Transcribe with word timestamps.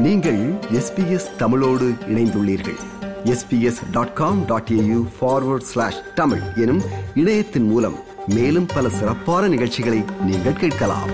நீங்கள் 0.00 0.52
எஸ்பிஎஸ் 0.52 1.36
தமிழோடு 1.36 1.88
இணைந்துள்ளீர்கள். 1.88 2.78
SBS 3.24 3.90
dot 3.90 4.14
com 4.14 4.44
dot 4.44 4.68
AU 4.72 5.06
forward 5.20 5.60
slash 5.60 6.14
Tamil 6.14 6.40
எனும் 6.56 6.82
இணையத்தின் 7.14 7.62
மூலம் 7.62 7.98
மேலும் 8.26 8.66
பல 8.66 8.88
சிறப்பான 8.88 9.48
நிகழ்ச்சிகளை 9.48 10.04
நீங்கள் 10.24 10.52
கேட்கலாம். 10.52 11.10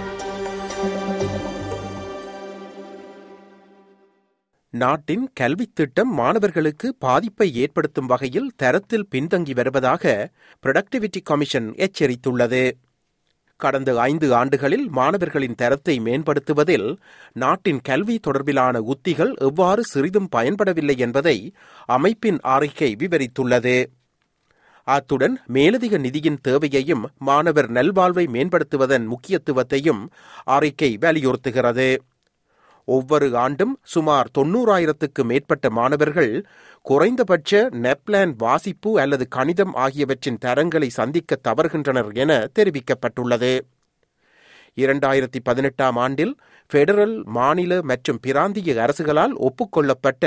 நாட்டின் 4.70 5.30
கல்வித் 5.32 5.74
திட்டம் 5.74 6.14
மாணவர்களுக்கு 6.14 6.94
பாதிப்பை 6.98 7.54
ஏற்படுத்தும் 7.54 8.06
வகையில் 8.06 8.52
தரத்தில் 8.56 9.08
பின்தங்கி 9.14 9.54
வருவதாக 9.54 10.30
புரொடக்டிவிட்டி 10.66 11.22
கமிஷன் 11.24 11.72
எச்சரித்துள்ளது. 11.72 12.70
கடந்த 13.56 14.00
ஐந்து 14.00 14.34
ஆண்டுகளில் 14.34 14.88
மாணவர்களின் 14.88 15.54
தரத்தை 15.54 16.00
மேம்படுத்துவதில் 16.00 16.96
நாட்டின் 17.32 17.80
கல்வி 17.80 18.20
தொடர்பிலான 18.26 18.76
உத்திகள் 18.76 19.36
எவ்வாறு 19.36 19.84
சிறிதும் 19.84 20.28
பயன்படவில்லை 20.36 20.96
என்பதை 20.96 21.54
அமைப்பின் 21.86 22.40
அறிக்கை 22.40 22.96
விவரித்துள்ளது. 22.98 23.76
அத்துடன் 24.88 25.40
மேலதிக 25.46 25.98
நிதியின் 25.98 26.36
தேவையையும் 26.42 27.06
மாணவர் 27.18 27.70
நல்வாழ்வை 27.70 28.26
மேம்படுத்துவதன் 28.26 29.06
முக்கியத்துவத்தையும் 29.06 30.02
அறிக்கை 30.44 30.98
வலியுறுத்துகிறது. 31.00 31.88
ஒவ்வொரு 32.86 33.36
ஆண்டும் 33.36 33.78
சுமார் 33.82 34.28
தொன்னூறாயிரத்துக்கு 34.38 35.22
மேற்பட்ட 35.22 35.70
மாணவர்கள் 35.70 36.46
குறைந்தபட்ச 36.82 37.68
நெப்லான் 37.70 38.34
வாசிப்பு 38.36 39.00
அல்லது 39.00 39.28
கணிதம் 39.28 39.74
ஆகியவற்றின் 39.74 40.42
தரங்களை 40.44 40.88
சந்திக்க 40.88 41.38
தவறுகின்றனர் 41.48 42.12
என 42.12 42.48
தெரிவிக்கப்பட்டுள்ளது. 42.58 43.60
இரண்டாயிரத்தி 44.76 45.38
பதினெட்டாம் 45.44 45.96
ஆண்டில் 45.96 46.32
பெடரல் 46.74 47.22
மாநில 47.24 47.82
மற்றும் 47.82 48.18
பிராந்திய 48.20 48.74
அரசுகளால் 48.84 49.34
ஒப்புக்கொள்ளப்பட்ட 49.38 50.24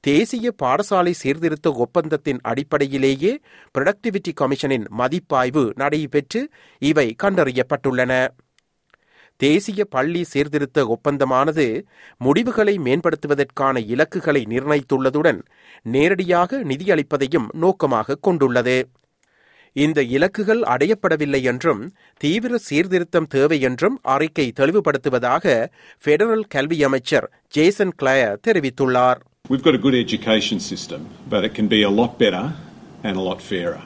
தேசிய 0.00 0.52
பாடசாலை 0.62 1.10
சீர்திருத்த 1.10 1.70
ஒப்பந்தத்தின் 1.70 2.40
அடிப்படையிலேயே 2.42 3.38
ப்ரொடக்டிவிட்டி 3.78 4.32
கமிஷனின் 4.40 4.86
மதிப்பாய்வு 4.88 5.72
நடைபெற்று 5.76 6.48
இவை 6.78 7.14
கண்டறியப்பட்டுள்ளன. 7.22 8.28
தேசிய 9.40 9.80
பள்ளி 9.94 10.22
சீர்திருத்த 10.32 10.84
ஒப்பந்தமானது 10.94 11.66
முடிவுகளை 12.20 12.74
மேம்படுத்துவதற்கான 12.86 13.76
இலக்குகளை 13.94 14.42
நிர்ணயித்துள்ளதுடன் 14.52 15.40
நேரடியாக 15.86 16.60
நிதியளிப்பதையும் 16.70 17.48
நோக்கமாக 17.64 18.18
கொண்டுள்ளது 18.20 18.78
இந்த 19.76 20.00
இலக்குகள் 20.16 20.62
அடையப்படவில்லை 20.72 21.40
என்றும் 21.50 21.82
தீவிர 22.20 22.58
சீர்திருத்தம் 22.68 23.28
தேவை 23.28 23.58
என்றும் 23.68 23.96
அறிக்கை 24.14 24.46
தெளிவுபடுத்துவதாக 24.60 25.44
பெடரல் 26.02 26.46
கல்வி 26.48 26.78
அமைச்சர் 26.88 27.28
ஜேசன் 27.56 27.96
கிளயர் 28.02 28.40
தெரிவித்துள்ளார் 28.48 29.20
We've 29.50 29.62
got 29.62 29.74
a 29.74 29.84
good 29.84 29.96
education 29.96 30.58
system, 30.62 31.00
but 31.28 31.44
it 31.44 31.52
can 31.54 31.68
be 31.68 31.80
a 31.82 31.92
lot 31.92 32.12
better 32.18 32.42
and 33.04 33.14
a 33.16 33.24
lot 33.28 33.40
fairer. 33.42 33.80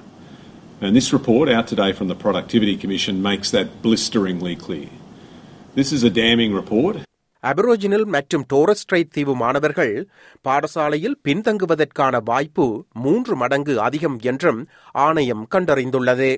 And 0.82 0.90
this 0.94 1.08
report 1.12 1.48
out 1.48 1.66
today 1.66 1.92
from 1.92 2.08
the 2.08 2.16
Productivity 2.16 2.74
Commission 2.76 3.22
makes 3.22 3.50
that 3.50 3.68
blisteringly 3.84 4.54
clear. 4.58 4.90
This 5.75 5.91
is 5.91 6.03
a 6.03 6.13
damning 6.19 6.53
report. 6.53 6.95
அபரோஜினல் 7.43 8.05
மற்றும் 8.13 8.45
டோரஸ்ட்ரைட் 8.53 9.11
தீவு 9.11 9.33
மாணவர்கள் 9.35 9.93
பாடசாலையில் 10.45 11.15
பின்தங்குவதற்கான 11.27 12.15
வாய்ப்பு 12.23 12.65
மூன்று 13.03 13.33
மடங்கு 13.35 13.73
அதிகம் 13.79 14.17
என்றும் 14.23 14.59
ஆணையம் 15.05 15.43
கண்டறிந்துள்ளது 15.55 16.31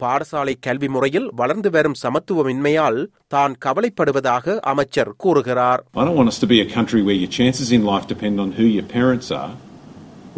பாடசாலை 0.00 0.54
கல்வி 0.66 0.88
முறையில் 0.88 1.28
வளர்ந்து 1.32 1.70
வரும் 1.70 1.98
சமத்துவமின்மையால் 2.02 2.98
தான் 3.28 3.54
கவலைப்படுவதாக 3.64 4.56
அமைச்சர் 4.72 5.10
கூறுகிறார் 5.24 5.82
I 5.94 6.04
don't 6.06 6.18
want 6.20 6.32
us 6.34 6.40
to 6.44 6.50
be 6.54 6.60
a 6.60 6.70
country 6.76 7.02
where 7.02 7.20
your 7.22 7.32
chances 7.38 7.70
in 7.70 7.84
life 7.84 8.06
depend 8.14 8.38
on 8.40 8.52
who 8.58 8.66
your 8.76 8.86
parents 8.96 9.28
are, 9.42 9.52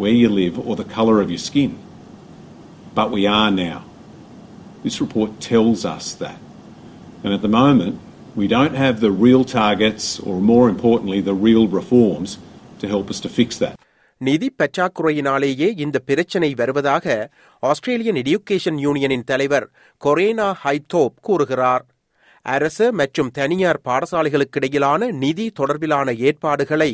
where 0.01 0.17
you 0.21 0.29
live, 0.41 0.55
or 0.67 0.75
the 0.75 0.89
colour 0.97 1.17
of 1.23 1.29
your 1.29 1.43
skin. 1.49 1.71
But 2.93 3.09
we 3.11 3.23
are 3.39 3.51
now. 3.61 3.79
This 4.83 4.97
report 4.99 5.31
tells 5.43 5.83
us 5.87 6.07
that. 6.15 6.39
And 7.23 7.31
at 7.33 7.41
the 7.41 7.53
moment, 7.61 7.95
we 8.38 8.46
don't 8.48 8.74
have 8.76 9.00
the 9.00 9.10
real 9.18 9.44
targets, 9.52 10.04
or 10.20 10.40
more 10.42 10.68
importantly, 10.68 11.20
the 11.22 11.34
real 11.40 11.66
reforms 11.70 12.30
to 12.80 12.86
help 12.86 13.10
us 13.10 13.20
to 13.20 13.30
fix 13.30 13.50
that. 13.58 13.76
நிதி 14.20 14.48
பற்றாக்குறையினாலேயே 14.60 15.66
இந்த 15.76 15.96
பிரச்சினை 16.08 16.48
வருவதாக 16.54 17.04
Australian 17.62 18.18
education 18.22 18.78
யூனியனின் 18.86 19.24
தலைவர் 19.24 19.66
corona 20.00 20.48
ஹைத்தோப் 20.62 21.14
கூறுகிறார் 21.26 21.84
அரசு 22.46 22.86
மற்றும் 22.92 23.30
தனியார் 23.30 23.80
பாடசாலைகளுக்கிடையிலான 23.84 25.10
நிதி 25.22 25.46
தொடர்பிலான 25.60 26.14
ஏற்பாடுகளை 26.28 26.90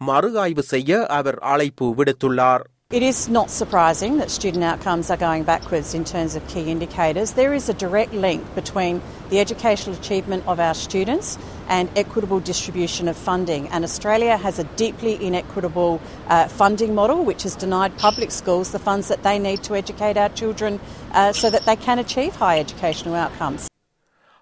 மறு 0.00 0.30
ஆய்வு 0.44 0.64
செய்ய 0.72 1.00
அவர் 1.18 1.38
அழைப்பு 1.52 1.88
விடுத்துள்ளார் 1.98 2.64
It 2.91 3.03
is 3.03 3.29
not 3.29 3.49
surprising 3.49 4.17
that 4.17 4.29
student 4.29 4.63
outcomes 4.65 5.09
are 5.09 5.15
going 5.15 5.43
backwards 5.43 5.93
in 5.93 6.03
terms 6.03 6.35
of 6.35 6.45
key 6.53 6.69
indicators. 6.69 7.31
There 7.33 7.53
is 7.53 7.69
a 7.69 7.73
direct 7.73 8.13
link 8.13 8.41
between 8.53 9.01
the 9.29 9.39
educational 9.39 9.95
achievement 9.95 10.43
of 10.45 10.59
our 10.59 10.73
students 10.73 11.27
and 11.69 11.89
equitable 11.95 12.41
distribution 12.41 13.07
of 13.07 13.15
funding. 13.15 13.69
And 13.69 13.85
Australia 13.85 14.35
has 14.35 14.59
a 14.59 14.65
deeply 14.75 15.13
inequitable 15.25 16.01
uh, 16.27 16.49
funding 16.49 16.93
model 16.93 17.23
which 17.23 17.43
has 17.43 17.55
denied 17.55 17.97
public 17.97 18.29
schools 18.29 18.71
the 18.71 18.79
funds 18.79 19.07
that 19.07 19.23
they 19.23 19.39
need 19.39 19.63
to 19.63 19.75
educate 19.75 20.17
our 20.17 20.29
children 20.29 20.81
uh, 21.13 21.31
so 21.31 21.49
that 21.49 21.63
they 21.65 21.77
can 21.77 21.97
achieve 21.97 22.35
high 22.35 22.59
educational 22.59 23.15
outcomes. 23.15 23.61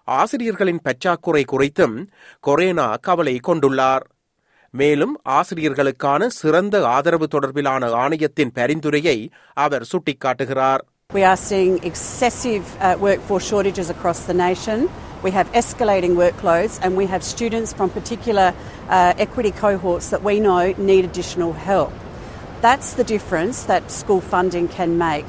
ஆசிரியர்களின் 0.07 0.79
பற்றாக்குறை 0.85 1.45
குறித்தும் 1.45 1.97
corona 2.47 2.85
கவலை 3.07 3.39
கொண்டுள்ளார் 3.47 4.03
மேலும் 4.74 5.14
ஆசிரியர்களுக்கான 5.30 6.26
சிறந்த 6.38 6.76
ஆதரவு 6.88 7.26
தொடர்பிலான 7.34 7.90
ஆணையத்தின் 8.02 8.54
பரிந்துரையை 8.54 9.18
அவர் 9.56 9.86
சுட்டிக்காட்டுகிறார் 9.92 10.82
We 11.10 11.22
are 11.22 11.40
seeing 11.48 11.74
excessive 11.82 12.64
uh, 12.76 12.96
workforce 12.98 13.46
shortages 13.50 13.88
across 13.90 14.20
the 14.20 14.36
nation. 14.40 14.78
We 15.22 15.30
have 15.30 15.48
escalating 15.52 16.14
workloads, 16.16 16.74
and 16.82 16.96
we 16.96 17.06
have 17.06 17.22
students 17.24 17.72
from 17.72 17.88
particular 17.90 18.46
uh, 18.88 19.24
equity 19.26 19.52
cohorts 19.54 20.08
that 20.10 20.22
we 20.22 20.34
know 20.40 20.58
need 20.80 21.04
additional 21.04 21.52
help. 21.64 21.92
That's 22.62 22.90
the 22.94 23.06
difference 23.06 23.58
that 23.64 23.92
school 23.92 24.22
funding 24.32 24.66
can 24.68 24.92
make. 24.98 25.28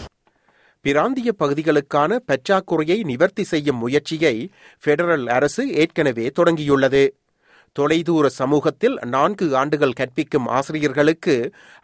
பிராந்திய 0.85 1.29
பகுதிகளுக்கான 1.39 2.17
பற்றாக்குறையை 2.27 2.97
நிவர்த்தி 3.03 3.43
செய்யும் 3.43 3.77
முயற்சியை 3.77 4.35
federal 4.83 5.27
அரசு 5.29 5.63
ஏற்கனவே 5.75 6.25
தொடங்கியுள்ளது 6.39 7.03
தொலைதூர 7.75 8.25
சமூகத்தில் 8.41 8.97
நான்கு 9.15 9.45
ஆண்டுகள் 9.61 9.97
கற்பிக்கும் 9.99 10.47
ஆசிரியர்களுக்கு 10.57 11.35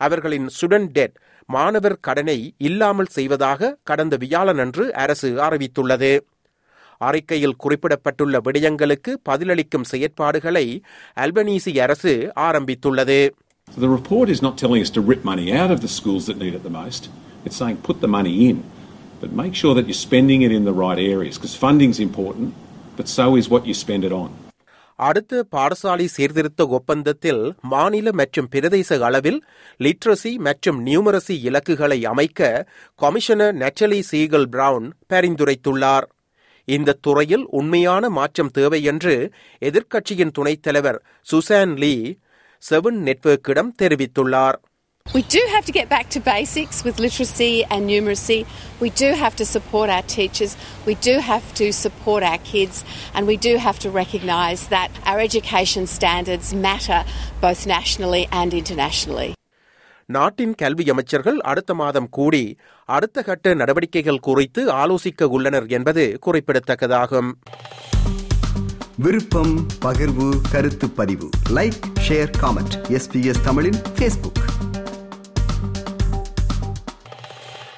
அவர்களின் 0.01 0.47
ஸ்டுடென்ட் 0.57 0.91
டெட் 0.97 1.15
மாணவர் 1.49 1.97
கடனை 2.07 2.37
இல்லாமல் 2.67 3.13
செய்வதாக 3.17 3.77
கடந்த 3.89 4.17
வியாழனன்று 4.23 4.85
அரசு 5.03 5.29
அறிவித்துள்ளது 5.47 6.11
அறிக்கையில் 7.01 7.59
குறிப்பிடப்பட்டுள்ள 7.63 8.37
விடயங்களுக்கு 8.47 9.11
பதிலளிக்கும் 9.29 9.87
செயற்பாடுகளை 9.91 10.65
அல்பனீசி 11.25 11.73
அரசு 11.87 12.13
ஆரம்பித்துள்ளது 12.47 13.19
So 13.67 13.79
the 13.79 13.89
report 13.89 14.27
is 14.29 14.39
not 14.41 14.55
telling 14.57 14.81
us 14.81 14.91
to 14.91 15.01
rip 15.09 15.21
money 15.23 15.45
out 15.53 15.71
of 15.71 15.79
the 15.79 15.91
schools 15.97 16.23
that 16.25 16.37
need 16.37 16.53
it 16.53 16.63
the 16.63 16.73
most. 16.73 17.03
It's 17.45 17.57
saying 17.57 17.77
put 17.87 17.97
the 18.01 18.09
money 18.09 18.33
in, 18.47 18.57
but 19.21 19.31
make 19.33 19.53
sure 19.55 19.73
that 19.77 19.85
you're 19.87 20.03
spending 20.07 20.41
it 20.41 20.51
in 20.51 20.65
the 20.65 20.73
right 20.81 20.99
areas 21.13 21.35
because 21.37 21.55
funding's 21.57 21.99
important, 22.01 22.49
but 22.97 23.07
so 23.09 23.25
is 23.35 23.47
what 23.49 23.65
you 23.65 23.75
spend 23.75 24.03
it 24.03 24.13
on. 24.13 24.29
அடுத்த 25.07 25.45
பாடசாலை 25.55 26.05
சீர்திருத்த 26.15 26.61
ஒப்பந்தத்தில் 26.77 27.43
மாநில 27.73 28.07
மற்றும் 28.19 28.49
பிரதேச 28.51 28.97
அளவில் 29.07 29.39
literacy 29.79 30.31
மற்றும் 30.47 30.79
numeracy 30.85 31.35
இலக்குகளை 31.49 31.99
அமைக்க 32.05 32.49
கமிஷனர் 32.95 33.55
நெச்சலி 33.55 33.99
சீகல் 34.11 34.47
பிரவுன் 34.55 34.87
பரிந்துரைத்துள்ளார். 35.13 36.07
இந்த 36.67 36.97
துறையில் 37.05 37.45
உண்மையான 37.59 38.09
மாற்றம் 38.09 38.51
தேவை 38.57 38.81
என்று 38.83 39.15
எதிர்க்கட்சியின் 39.69 40.35
துணைத் 40.37 40.61
தலைவர் 40.61 40.99
சுசான் 41.31 41.73
லீ 41.83 41.95
செவன் 42.63 42.99
நெட்வொர்க்கிடம் 43.07 43.71
தெரிவித்துள்ளார். 43.81 44.59
We 45.10 45.22
do 45.24 45.40
have 45.48 45.64
to 45.64 45.72
get 45.72 45.88
back 45.88 46.10
to 46.10 46.20
basics 46.22 46.84
with 46.84 46.98
literacy 46.98 47.64
and 47.66 47.88
numeracy. 47.88 48.44
We 48.80 48.90
do 48.92 49.12
have 49.14 49.34
to 49.36 49.46
support 49.46 49.88
our 49.88 50.02
teachers. 50.04 50.56
We 50.86 50.94
do 50.96 51.14
have 51.20 51.54
to 51.54 51.72
support 51.74 52.22
our 52.22 52.38
kids. 52.40 52.84
And 53.14 53.26
we 53.26 53.36
do 53.38 53.56
have 53.56 53.78
to 53.80 53.90
recognise 53.92 54.66
that 54.68 54.90
our 55.04 55.18
education 55.20 55.86
standards 55.88 56.52
matter 56.56 57.00
both 57.40 57.66
nationally 57.68 58.24
and 58.32 58.52
internationally. 58.54 59.30
நாட்டின் 60.08 60.52
கல்வி 60.54 60.84
அமைச்சர்கள் 60.90 61.38
அடுத்த 61.50 61.74
மாதம் 61.74 62.08
கூடி 62.10 62.42
அடுத்த 62.88 63.22
கட்ட 63.22 63.54
நடவடிக்கைகள் 63.54 64.20
குறித்து 64.26 64.62
ஆலோசிக்க 64.72 65.28
உள்ளனர் 65.36 65.66
என்பது 65.78 66.04
குறிப்பிடத்தக்கதாகும் 66.26 67.30
விருப்பம் 68.98 69.54
பகிர்வு 69.84 70.28
கருத்து 70.52 70.88
பதிவு 71.00 71.28
லைக் 71.58 71.80
ஷேர் 72.06 72.32
காமெண்ட் 72.42 72.76
எஸ்பிஎஸ் 72.98 73.42
தமிழின் 73.48 73.80
ஃபேஸ்புக் 73.96 74.40